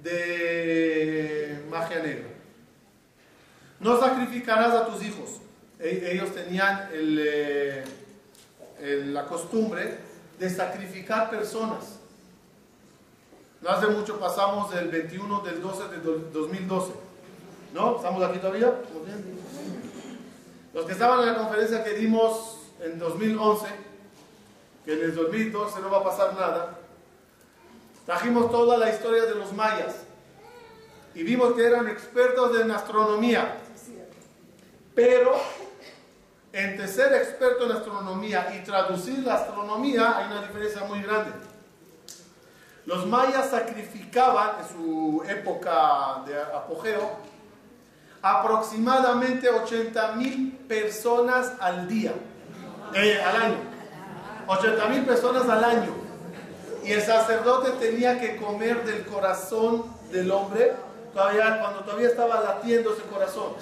[0.01, 2.34] de magia negra.
[3.85, 5.39] No sacrificarás a tus hijos.
[5.79, 6.89] E-, ellos tenían.
[6.91, 7.83] Eh,
[8.79, 9.97] la costumbre
[10.39, 11.99] de sacrificar personas.
[13.61, 16.93] No hace mucho pasamos del 21 del 12 del 2012.
[17.73, 17.95] ¿No?
[17.97, 18.73] ¿Estamos aquí todavía?
[20.73, 23.65] Los que estaban en la conferencia que dimos en 2011,
[24.83, 26.79] que en el 2012 no va a pasar nada,
[28.05, 29.95] trajimos toda la historia de los mayas
[31.13, 33.61] y vimos que eran expertos en astronomía.
[34.95, 35.35] Pero
[36.53, 41.31] entre ser experto en astronomía y traducir la astronomía hay una diferencia muy grande.
[42.85, 47.17] Los mayas sacrificaban en su época de apogeo
[48.21, 52.13] aproximadamente 80 mil personas al día,
[52.93, 53.57] eh, al año.
[54.47, 55.91] 80 mil personas al año.
[56.83, 60.73] Y el sacerdote tenía que comer del corazón del hombre
[61.13, 63.53] todavía, cuando todavía estaba latiendo ese corazón.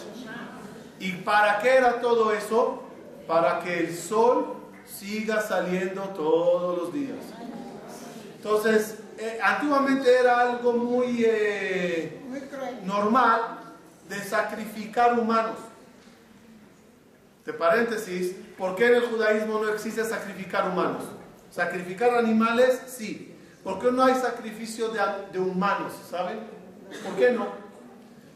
[1.03, 2.81] ¿Y para qué era todo eso?
[3.27, 7.17] Para que el sol siga saliendo todos los días.
[8.37, 12.21] Entonces, eh, antiguamente era algo muy eh,
[12.85, 13.41] normal
[14.07, 15.57] de sacrificar humanos.
[17.45, 21.03] De paréntesis, ¿por qué en el judaísmo no existe sacrificar humanos?
[21.51, 23.35] Sacrificar animales, sí.
[23.61, 25.01] ¿Por qué no hay sacrificio de,
[25.33, 25.91] de humanos?
[26.09, 26.39] ¿Saben?
[27.03, 27.47] ¿Por qué no?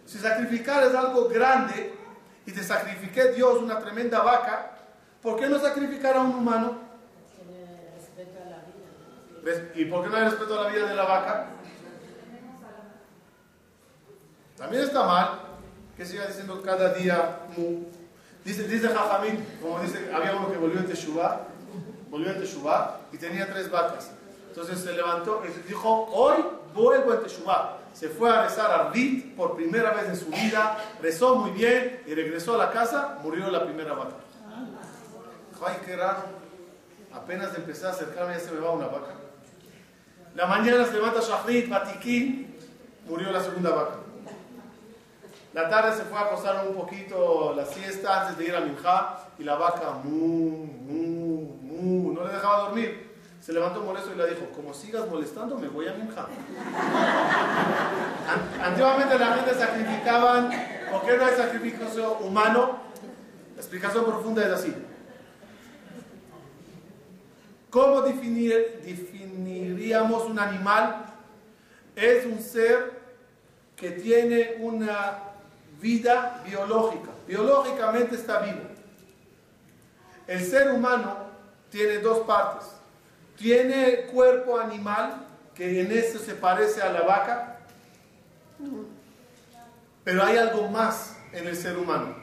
[0.05, 1.96] Si sacrificar es algo grande,
[2.47, 4.71] y te sacrifiqué Dios una tremenda vaca,
[5.21, 6.77] ¿por qué no sacrificar a un humano?
[9.75, 11.47] ¿Y por qué no hay respeto a la vida de la vaca?
[14.57, 15.39] También está mal
[15.97, 17.83] que siga diciendo cada día mu.
[18.45, 21.41] Dice, dice Jajamín, como dice, había uno que volvió en Teshuvah,
[22.09, 24.11] volvió en Teshuvah y tenía tres vacas.
[24.47, 29.35] Entonces se levantó y dijo, hoy vuelvo en Teshuvah se fue a rezar a Arbit
[29.35, 33.49] por primera vez en su vida, rezó muy bien y regresó a la casa, murió
[33.49, 34.17] la primera vaca.
[35.65, 36.19] Ay, qué raro.
[37.11, 39.15] Apenas empecé a acercarme, ya se me va una vaca.
[40.35, 42.55] La mañana se levanta Shahrit, Batiquín,
[43.07, 43.95] murió la segunda vaca.
[45.55, 49.23] La tarde se fue a acostar un poquito la siesta antes de ir a Minjá
[49.39, 53.06] y la vaca, mu, mu, mu, no le dejaba dormir.
[53.47, 56.27] Se levantó molesto y le dijo, como sigas molestando, me voy a Minja.
[58.61, 60.51] Antiguamente la gente sacrificaban,
[60.91, 62.77] ¿por qué no hay sacrificio humano?
[63.55, 64.75] La explicación profunda es así.
[67.69, 71.05] ¿Cómo definir, definiríamos un animal?
[71.95, 72.99] Es un ser
[73.77, 75.19] que tiene una
[75.79, 77.11] vida biológica.
[77.25, 78.59] Biológicamente está vivo.
[80.27, 81.15] El ser humano
[81.69, 82.76] tiene dos partes.
[83.37, 87.59] Tiene cuerpo animal, que en eso se parece a la vaca,
[90.03, 92.15] pero hay algo más en el ser humano.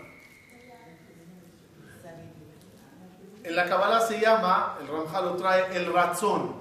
[3.44, 6.54] En la Kabbalah se llama, el Ramjal lo trae, el razón.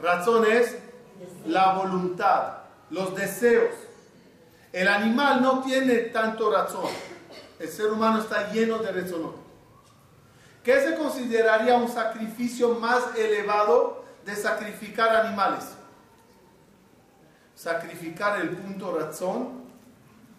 [0.00, 0.76] Razón es
[1.46, 2.58] la voluntad,
[2.90, 3.74] los deseos.
[4.72, 6.90] El animal no tiene tanto razón.
[7.58, 9.47] El ser humano está lleno de razón.
[10.68, 15.64] ¿Qué se consideraría un sacrificio más elevado de sacrificar animales?
[17.56, 19.62] Sacrificar el punto razón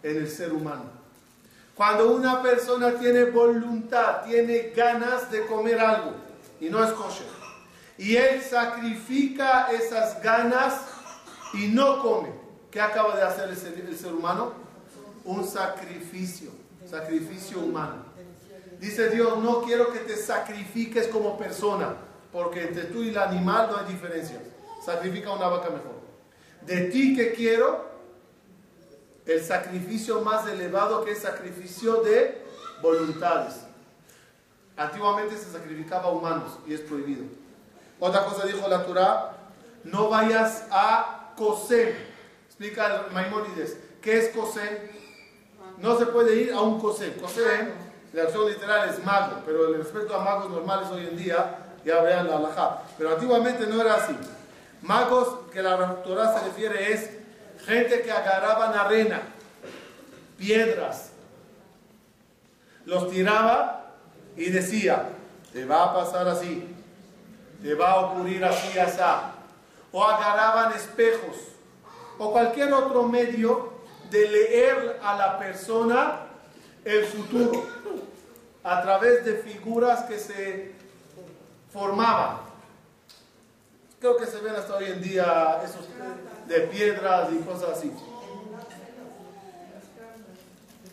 [0.04, 0.84] en el ser humano.
[1.74, 6.12] Cuando una persona tiene voluntad, tiene ganas de comer algo
[6.60, 7.26] y no es kosher,
[7.98, 10.80] y él sacrifica esas ganas
[11.54, 12.28] y no come,
[12.70, 14.52] ¿qué acaba de hacer el ser, humano?
[15.24, 16.52] Un sacrificio,
[16.88, 18.10] sacrificio humano.
[18.80, 21.96] Dice Dios, no quiero que te sacrifiques como persona,
[22.32, 24.40] porque entre tú y el animal no hay diferencia.
[24.82, 26.00] Sacrifica una vaca mejor.
[26.62, 27.90] De ti que quiero
[29.26, 32.42] el sacrificio más elevado que es sacrificio de
[32.80, 33.60] voluntades.
[34.78, 37.24] Antiguamente se sacrificaba humanos y es prohibido.
[37.98, 39.36] Otra cosa dijo la Torah,
[39.84, 41.96] no vayas a coser.
[42.46, 44.90] Explica Maimónides, ¿qué es coser?
[45.76, 47.14] No se puede ir a un coser.
[47.20, 52.00] Coser, la acción literal es mago, pero respecto a magos normales hoy en día, ya
[52.00, 52.82] vean la halajá.
[52.98, 54.16] Pero antiguamente no era así.
[54.82, 57.10] Magos que la Torah se refiere es
[57.64, 59.20] gente que agarraban arena,
[60.38, 61.10] piedras,
[62.84, 63.92] los tiraba
[64.36, 65.04] y decía,
[65.52, 66.74] te va a pasar así,
[67.62, 69.00] te va a ocurrir así, así.
[69.92, 71.36] O agarraban espejos
[72.18, 73.72] o cualquier otro medio
[74.10, 76.29] de leer a la persona
[76.84, 77.66] el futuro
[78.62, 80.72] a través de figuras que se
[81.72, 82.38] formaban.
[84.00, 85.86] Creo que se ven hasta hoy en día esos
[86.48, 87.92] de piedras y cosas así.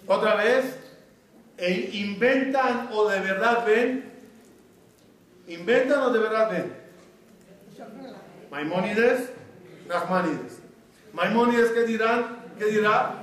[0.06, 0.78] Otra vez,
[1.58, 4.12] e inventan o de verdad ven.
[5.48, 6.74] Inventan o de verdad ven.
[8.52, 9.30] Maimónides,
[9.88, 10.60] Nachmanides.
[11.14, 12.46] Maimónides, ¿qué dirán?
[12.60, 13.22] ¿Qué dirá?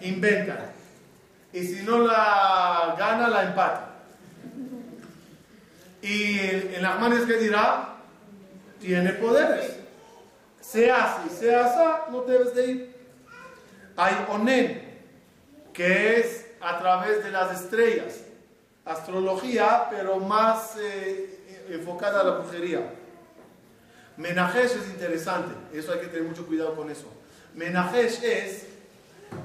[0.00, 0.75] Inventan.
[1.56, 3.88] Y si no la gana, la empata.
[6.02, 7.96] Y en Nachmanides, ¿qué dirá?
[8.78, 9.76] tiene poderes.
[10.60, 12.96] Sea así, sea así, no debes de ir.
[13.96, 15.00] Hay Onen,
[15.72, 18.20] que es a través de las estrellas,
[18.84, 22.92] astrología, pero más eh, enfocada a la brujería.
[24.18, 27.06] Menajesh es interesante, eso hay que tener mucho cuidado con eso.
[27.54, 28.66] Menajesh es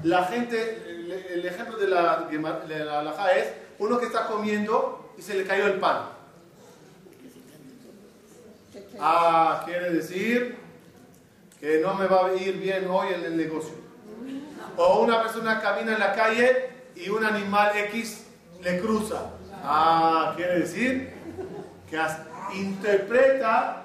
[0.02, 5.44] la gente, el, ejemplo de la, de es uno que está comiendo y se le
[5.44, 6.08] cayó el pan.
[8.98, 10.56] Ah, quiere decir
[11.60, 13.74] que no me va a ir bien hoy en el negocio.
[14.76, 18.24] O una persona camina en la calle y un animal X
[18.62, 19.30] le cruza.
[19.64, 21.12] Ah, quiere decir
[21.88, 21.98] que
[22.54, 23.84] interpreta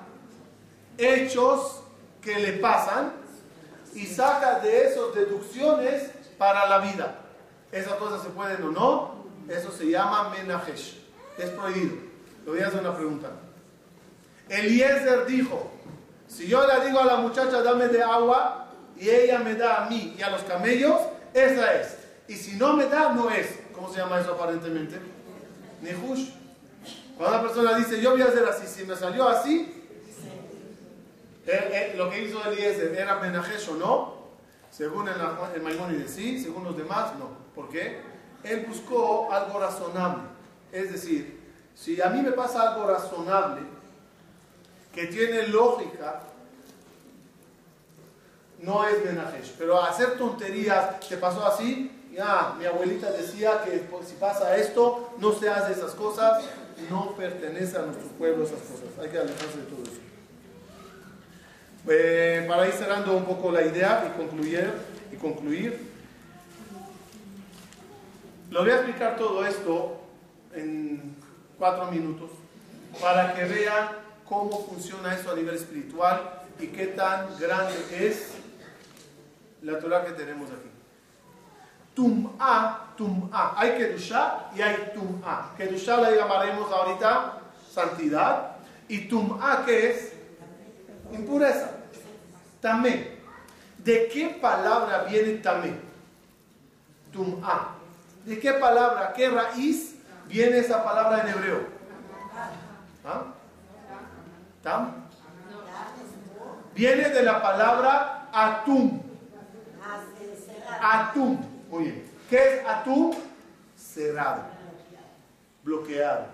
[0.98, 1.84] hechos
[2.22, 3.14] que le pasan
[3.94, 7.16] y saca de esos deducciones para la vida.
[7.72, 10.98] Esas cosas se pueden o no, eso se llama menajesh.
[11.38, 11.96] Es prohibido.
[12.46, 13.30] Le voy a hacer una pregunta.
[14.50, 15.72] Eliezer dijo,
[16.28, 19.90] si yo le digo a la muchacha dame de agua y ella me da a
[19.90, 21.00] mí y a los camellos,
[21.34, 21.98] esa es.
[22.28, 23.48] Y si no me da, no es.
[23.74, 25.00] ¿Cómo se llama eso aparentemente?
[25.82, 26.30] Nehush.
[27.18, 29.74] Cuando una persona dice, yo voy a hacer así, si me salió así,
[31.48, 34.17] eh, eh, lo que hizo Eliezer era menajesh o no,
[34.78, 35.16] según el,
[35.56, 37.30] el Maimónides sí, según los demás no.
[37.56, 38.00] ¿Por qué?
[38.44, 40.24] Él buscó algo razonable.
[40.72, 41.42] Es decir,
[41.74, 43.62] si a mí me pasa algo razonable,
[44.94, 46.22] que tiene lógica,
[48.60, 49.54] no es Benajesh.
[49.58, 51.92] Pero hacer tonterías, ¿te pasó así?
[52.14, 56.44] Ya, mi abuelita decía que pues, si pasa esto, no se hace esas cosas,
[56.90, 58.90] no pertenece a nuestro pueblo esas cosas.
[59.02, 59.87] Hay que alejarse de todo.
[61.90, 64.74] Eh, para ir cerrando un poco la idea y concluir,
[65.12, 65.90] y concluir,
[68.50, 70.02] lo voy a explicar todo esto
[70.54, 71.16] en
[71.58, 72.30] cuatro minutos
[73.02, 73.90] para que vean
[74.28, 78.34] cómo funciona eso a nivel espiritual y qué tan grande es
[79.62, 80.70] la Torah que tenemos aquí.
[81.94, 83.54] Tum'a, tum'a.
[83.58, 85.54] Hay Kedushá y hay tum'a.
[85.58, 87.40] Kedushá la llamaremos ahorita
[87.72, 88.58] santidad
[88.90, 90.14] Y tum'a, ¿qué es?
[91.12, 91.77] Impureza.
[92.62, 93.18] Tamé.
[93.78, 95.74] ¿De qué palabra viene tamé?
[97.12, 97.76] Tum'a.
[98.26, 99.96] ¿De qué palabra, qué raíz
[100.28, 101.68] viene esa palabra en hebreo?
[103.06, 103.24] ¿Ah?
[104.62, 105.08] ¿Tam?
[106.76, 109.02] Viene de la palabra atum.
[110.82, 111.38] Atum.
[111.70, 112.12] Muy bien.
[112.30, 113.16] ¿Qué es atum?
[113.76, 114.44] Cerrado.
[115.64, 116.26] Bloqueado.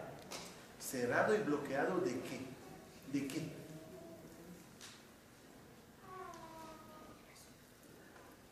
[0.79, 2.41] ¿Cerrado y bloqueado de qué?
[3.11, 3.62] ¿De qué?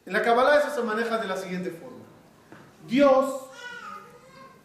[0.06, 2.06] En la Kabbalah eso se maneja de la siguiente forma.
[2.88, 3.41] Dios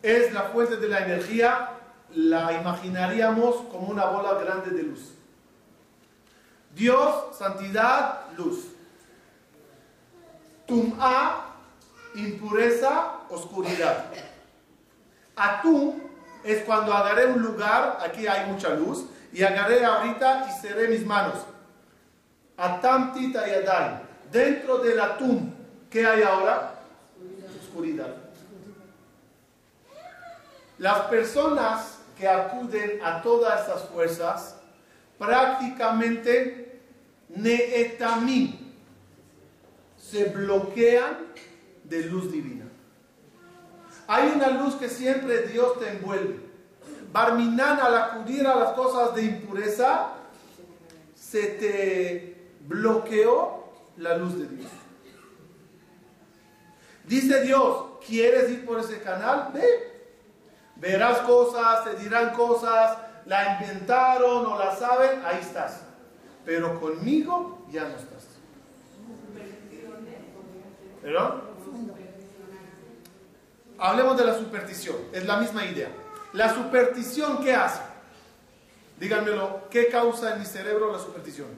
[0.03, 1.71] es la fuente de la energía,
[2.15, 5.13] la imaginaríamos como una bola grande de luz.
[6.75, 8.67] Dios, santidad, luz.
[10.67, 11.55] Tum'a,
[12.15, 14.07] impureza, oscuridad.
[15.37, 16.01] Atum
[16.45, 21.05] es cuando agarré un lugar, aquí hay mucha luz, y agarré ahorita y cerré mis
[21.05, 21.39] manos.
[22.57, 24.06] Atam tita yadai.
[24.31, 25.53] Dentro del atum,
[25.91, 26.81] ¿qué hay ahora?
[27.61, 28.15] Oscuridad.
[30.79, 34.57] Las personas que acuden a todas estas fuerzas
[35.19, 36.81] prácticamente
[37.29, 38.67] neetamim
[39.99, 41.17] se bloquean
[41.85, 42.67] de luz divina.
[44.07, 46.41] Hay una luz que siempre Dios te envuelve.
[47.13, 50.13] Barminan al acudir a las cosas de impureza,
[51.15, 53.66] se te bloqueó
[53.97, 54.71] la luz de Dios.
[57.05, 59.51] Dice Dios, ¿quieres ir por ese canal?
[59.55, 59.95] Ve.
[60.77, 65.83] Verás cosas, te dirán cosas, la inventaron o la saben, ahí estás.
[66.45, 68.27] Pero conmigo ya no estás.
[71.03, 71.43] ¿Perdón?
[73.79, 75.89] Hablemos de la superstición, es la misma idea.
[76.33, 77.81] La superstición, ¿qué hace?
[78.99, 81.49] Díganmelo, ¿qué causa en mi cerebro la superstición?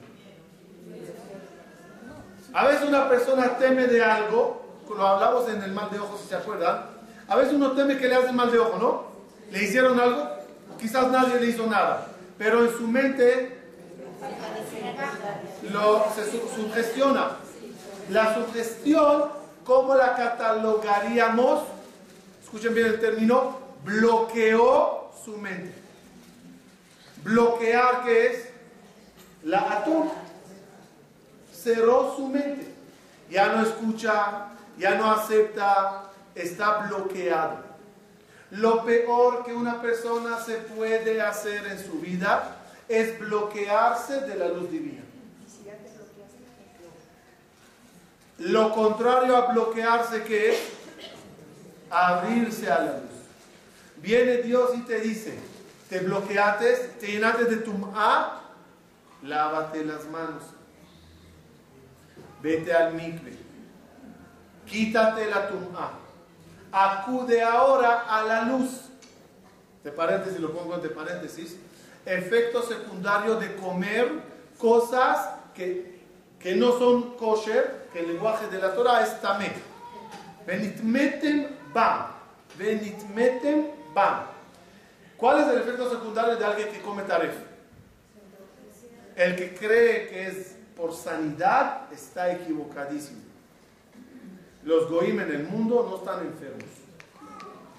[2.53, 6.27] A veces una persona teme de algo, lo hablamos en el mal de ojo, si
[6.27, 6.85] se acuerdan.
[7.27, 9.03] A veces uno teme que le hacen mal de ojo, ¿no?
[9.51, 10.27] ¿Le hicieron algo?
[10.79, 13.59] Quizás nadie le hizo nada, pero en su mente
[15.71, 16.25] lo, se
[16.55, 17.37] sugestiona.
[18.09, 19.25] La sugestión,
[19.63, 21.63] ¿cómo la catalogaríamos?
[22.43, 25.73] Escuchen bien el término, bloqueó su mente.
[27.23, 28.49] Bloquear, ¿qué es?
[29.43, 30.11] La ató
[31.63, 32.73] cerró su mente.
[33.29, 34.47] Ya no escucha,
[34.77, 36.03] ya no acepta,
[36.35, 37.69] está bloqueado.
[38.51, 42.57] Lo peor que una persona se puede hacer en su vida
[42.87, 45.03] es bloquearse de la luz divina.
[48.39, 50.59] Lo contrario a bloquearse que es
[51.91, 53.09] abrirse a la luz.
[53.97, 55.37] Viene Dios y te dice,
[55.89, 58.41] te bloqueaste, te llenaste de tu A,
[59.21, 60.43] lávate las manos
[62.41, 63.33] vete al mikve,
[64.65, 65.91] quítate la tum'a,
[66.71, 68.89] acude ahora a la luz.
[69.83, 71.57] De paréntesis, lo pongo entre paréntesis.
[72.05, 74.09] Efecto secundario de comer
[74.57, 76.01] cosas que,
[76.39, 79.51] que no son kosher, que el lenguaje de la Torah es tamé.
[80.45, 82.07] Benitmetem bam.
[82.57, 84.25] Benitmetem bam.
[85.17, 87.35] ¿Cuál es el efecto secundario de alguien que come taref?
[89.15, 93.19] El que cree que es por sanidad está equivocadísimo.
[94.63, 96.69] Los goim en el mundo no están enfermos.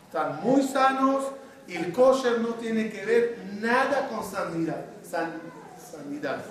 [0.07, 1.25] Están muy sanos
[1.67, 4.85] y el kosher no tiene que ver nada con sanidad.
[5.03, 6.45] sanidad.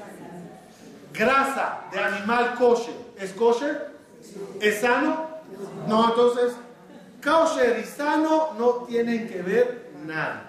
[1.13, 2.95] Grasa de animal kosher.
[3.17, 3.91] ¿Es kosher?
[4.59, 5.27] ¿Es sano?
[5.87, 6.53] No, entonces,
[7.23, 10.48] kosher y sano no tienen que ver nada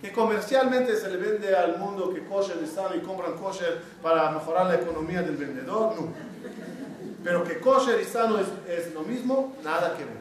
[0.00, 4.30] que comercialmente se le vende al mundo que kosher es sano y compran kosher para
[4.30, 6.08] mejorar la economía del vendedor, no.
[7.22, 10.20] Pero que kosher y sano es, lo mismo, nada que ver.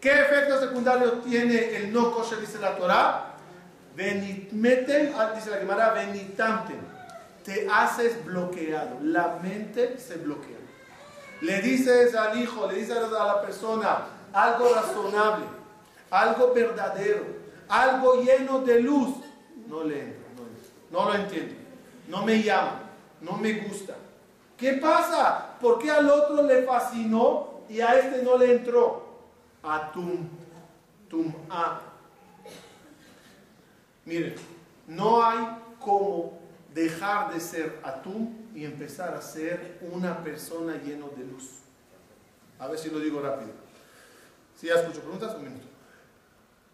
[0.00, 3.34] ¿Qué efecto secundario tiene el no kosher, dice la Torah?
[3.94, 6.80] Venitmeten, ah, dice la Gemara, venitamten.
[7.44, 10.58] Te haces bloqueado, la mente se bloquea.
[11.40, 15.46] Le dices al hijo, le dices a la persona algo razonable,
[16.10, 17.39] algo verdadero,
[17.70, 19.14] algo lleno de luz,
[19.68, 20.24] no le entro,
[20.90, 21.54] no, lo entiendo,
[22.08, 22.82] no me llama,
[23.20, 23.94] no me gusta.
[24.56, 25.56] ¿Qué pasa?
[25.60, 29.08] ¿Por qué al otro le fascinó y a este no le entró?
[29.62, 30.28] Atum,
[31.08, 31.80] tum, a.
[34.04, 34.34] Miren,
[34.88, 35.38] no hay
[35.78, 36.38] como
[36.74, 41.60] dejar de ser atum y empezar a ser una persona lleno de luz.
[42.58, 43.52] A ver si lo digo rápido.
[44.56, 45.69] Si ya escucho preguntas, un minuto.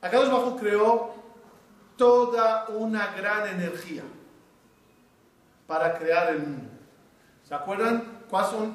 [0.01, 1.15] Akadosh Bajo creó
[1.97, 4.03] toda una gran energía.
[5.67, 6.71] para crear el mundo.
[7.43, 8.23] ¿Se acuerdan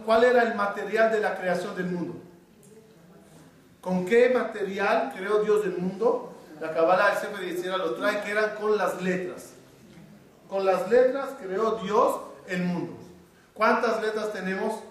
[0.05, 2.15] cuál, era el material de la creación del mundo?
[3.79, 6.33] ¿Con qué material creó Dios el mundo?
[6.59, 9.53] La Kabbalah del Sefer lo trae que eran con las letras.
[10.47, 12.17] Con las letras creó Dios
[12.47, 12.97] el mundo.
[13.53, 14.81] ¿Cuántas letras tenemos?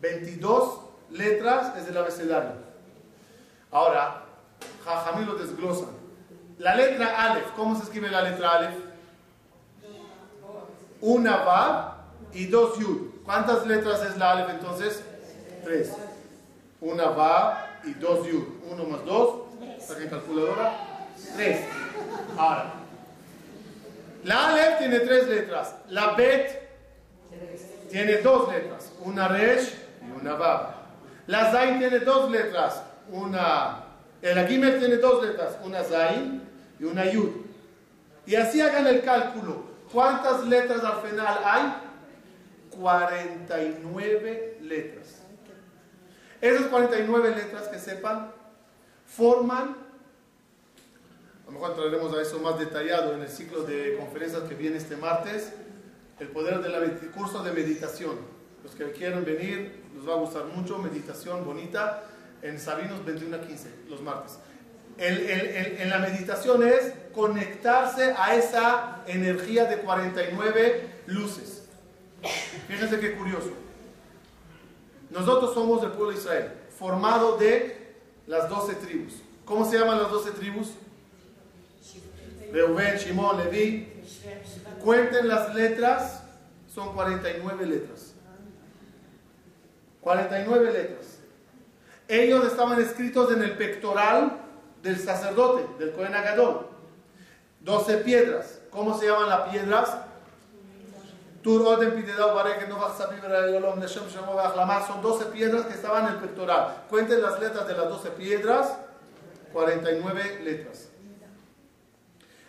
[0.00, 0.80] 22
[1.10, 2.52] letras desde el abecedario.
[3.70, 4.24] Ahora,
[4.84, 5.90] Jajamí lo desglosan.
[6.58, 8.74] La letra Aleph, ¿cómo se escribe la letra Aleph?
[11.00, 13.22] Una va y dos Yud.
[13.24, 15.02] ¿Cuántas letras es la Aleph entonces?
[15.64, 15.92] Tres.
[16.80, 18.44] Una va y dos Yud.
[18.70, 19.42] Uno más dos.
[19.80, 21.08] Saquen calculadora.
[21.34, 21.64] Tres.
[22.36, 22.72] Ahora.
[24.24, 25.74] La Aleph tiene tres letras.
[25.88, 26.68] La Bet
[27.90, 28.92] tiene dos letras.
[29.00, 29.74] Una Resh
[30.06, 30.74] y una Va.
[31.26, 32.82] La Zain tiene dos letras.
[33.10, 33.84] Una.
[34.22, 35.56] El Gimel tiene dos letras.
[35.64, 36.42] Una Zain
[36.78, 37.30] y una Yud.
[38.26, 39.64] Y así hagan el cálculo.
[39.92, 41.74] ¿Cuántas letras al final hay?
[42.70, 45.22] 49 letras.
[46.40, 48.32] Esas 49 letras que sepan
[49.06, 49.76] forman,
[51.42, 54.76] a lo mejor entraremos a eso más detallado en el ciclo de conferencias que viene
[54.76, 55.52] este martes,
[56.18, 58.16] el poder del curso de meditación.
[58.62, 62.04] Los que quieran venir, les va a gustar mucho, meditación bonita,
[62.42, 64.38] en Sabinos 21 a 15, los martes.
[64.98, 71.64] en la meditación es conectarse a esa energía de 49 luces.
[72.68, 73.50] Fíjense qué curioso.
[75.10, 77.94] Nosotros somos el pueblo de Israel, formado de
[78.26, 79.14] las 12 tribus.
[79.44, 80.74] ¿Cómo se llaman las 12 tribus?
[82.52, 83.92] Reuben, Shimon, Levi.
[84.82, 86.22] Cuenten las letras,
[86.72, 88.14] son 49 letras.
[90.00, 91.19] 49 letras.
[92.10, 94.32] Ellos estaban escritos en el pectoral
[94.82, 96.66] del sacerdote, del Cohen Agadol.
[97.60, 98.58] 12 piedras.
[98.70, 99.96] ¿Cómo se llaman las piedras?
[104.88, 106.84] Son 12 piedras que estaban en el pectoral.
[106.90, 108.76] Cuenten las letras de las 12 piedras,
[109.52, 110.88] 49 letras.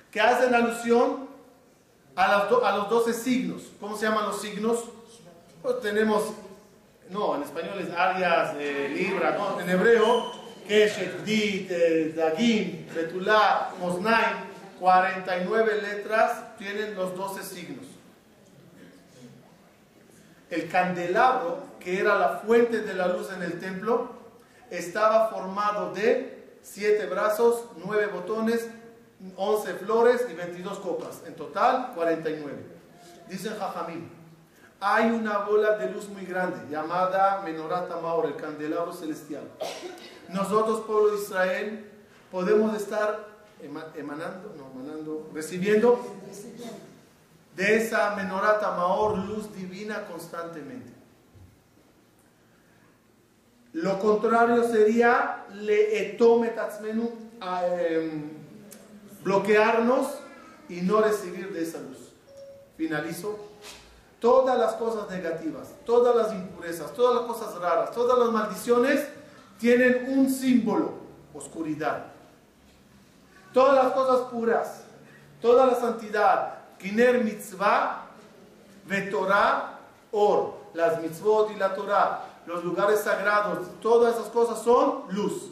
[0.10, 1.30] Que hacen alusión
[2.16, 3.62] a, a los 12 signos.
[3.80, 4.86] ¿Cómo se llaman los signos?
[5.62, 6.34] Pues tenemos,
[7.12, 10.32] no, en español es Arias, eh, Libra, no, en hebreo,
[10.68, 14.50] Keshet, Dit, eh, Dagim, Betulá, Mosnaim,
[14.80, 17.92] 49 letras tienen los 12 signos
[20.52, 24.12] el candelabro, que era la fuente de la luz en el templo,
[24.70, 28.68] estaba formado de siete brazos, nueve botones,
[29.38, 31.22] once flores y 22 copas.
[31.26, 32.58] En total, 49.
[33.30, 34.10] Dicen Jajamín,
[34.84, 39.44] hay una bola de luz muy grande llamada Menorata Maor, el candelabro celestial.
[40.28, 41.86] Nosotros, pueblo de Israel,
[42.32, 43.28] podemos estar
[43.62, 46.04] emanando, no, emanando, recibiendo
[47.56, 50.92] de esa menorata maor, luz divina constantemente.
[53.74, 56.54] Lo contrario sería le etome
[57.88, 58.32] em,
[59.24, 60.08] bloquearnos
[60.70, 62.14] y no recibir de esa luz.
[62.78, 63.51] Finalizo.
[64.22, 69.08] Todas las cosas negativas, todas las impurezas, todas las cosas raras, todas las maldiciones
[69.58, 70.92] tienen un símbolo,
[71.34, 72.06] oscuridad.
[73.52, 74.84] Todas las cosas puras,
[75.42, 78.06] toda la santidad, Kiner mitzvah,
[79.10, 79.80] Torah,
[80.12, 80.62] or.
[80.74, 85.50] Las mitzvot y la Torah, los lugares sagrados, todas esas cosas son luz.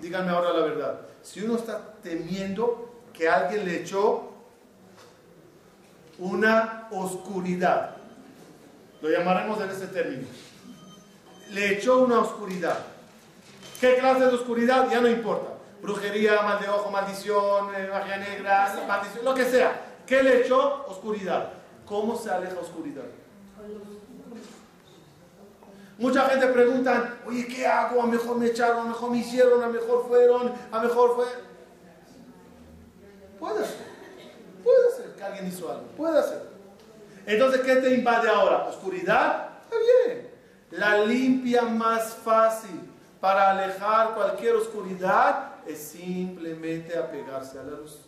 [0.00, 1.00] Díganme ahora la verdad.
[1.20, 4.30] Si uno está temiendo que alguien le echó
[6.18, 7.96] una oscuridad,
[9.04, 10.26] lo llamaremos en ese término,
[11.50, 12.78] le echó una oscuridad.
[13.78, 14.88] ¿Qué clase de oscuridad?
[14.90, 15.50] Ya no importa.
[15.82, 20.86] Brujería, mal de ojo, maldición, eh, magia negra, maldición, lo que sea ¿Qué le echó?
[20.86, 21.52] Oscuridad.
[21.84, 23.04] ¿Cómo se aleja oscuridad?
[25.98, 28.02] Mucha gente pregunta, oye, ¿qué hago?
[28.02, 31.26] A mejor me echaron, a mejor me hicieron, a mejor fueron, a mejor fue.
[33.38, 33.86] Puede ser,
[34.62, 36.53] puede ser que alguien hizo algo, puede ser.
[37.26, 38.64] Entonces, ¿qué te invade ahora?
[38.64, 39.48] ¿Oscuridad?
[39.64, 40.28] Está bien.
[40.72, 42.80] La limpia más fácil
[43.20, 47.98] para alejar cualquier oscuridad es simplemente apegarse a la luz.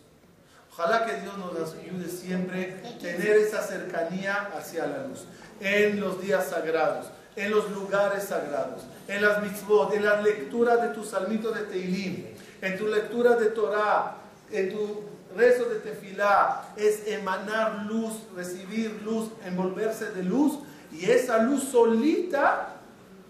[0.71, 5.25] Ojalá que Dios nos ayude siempre a tener esa cercanía hacia la luz.
[5.59, 10.89] En los días sagrados, en los lugares sagrados, en las mitzvot, en la lectura de
[10.89, 12.27] tu salmito de Teilim,
[12.61, 14.17] en tu lectura de Torah,
[14.51, 15.03] en tu
[15.37, 20.59] rezo de tefilá, es emanar luz, recibir luz, envolverse de luz,
[20.91, 22.75] y esa luz solita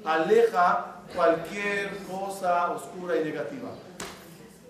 [0.05, 3.69] aleja cualquier cosa oscura y negativa.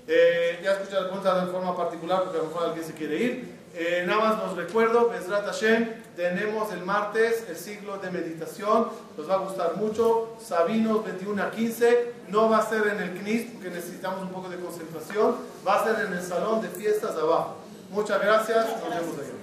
[0.08, 3.18] Eh, ya escuché la pregunta de forma particular porque a lo mejor alguien se quiere
[3.18, 3.57] ir.
[3.80, 9.30] Eh, nada más los recuerdo, Bezrat Hashem, tenemos el martes el ciclo de meditación, nos
[9.30, 13.52] va a gustar mucho, Sabinos 21 a 15, no va a ser en el CNIS
[13.52, 17.58] porque necesitamos un poco de concentración, va a ser en el salón de fiestas abajo.
[17.92, 19.37] Muchas gracias, nos vemos ahí.